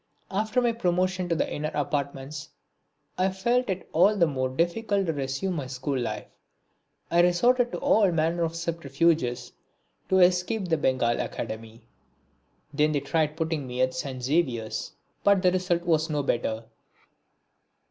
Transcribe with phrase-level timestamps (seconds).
[0.31, 2.49] After my promotion to the inner apartments
[3.19, 6.25] I felt it all the more difficult to resume my school life.
[7.11, 9.51] I resorted to all manner of subterfuges
[10.09, 11.83] to escape the Bengal Academy.
[12.73, 14.23] Then they tried putting me at St.
[14.23, 14.93] Xavier's.
[15.23, 16.65] But the result was no better.